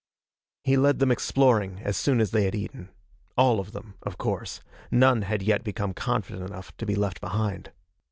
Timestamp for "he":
0.63-0.77